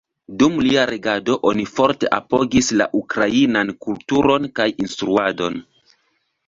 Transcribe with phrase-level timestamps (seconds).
[0.43, 5.63] Dum lia regado, oni forte apogis la ukrainan kulturon kaj instruadon.